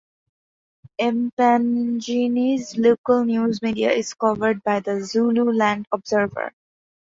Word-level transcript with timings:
Empangeni's 0.99 2.75
local 2.75 3.23
news 3.23 3.61
media 3.61 3.91
is 3.91 4.15
covered 4.15 4.63
by 4.63 4.79
"The 4.79 5.03
Zululand 5.03 5.87
Observer". 5.91 6.53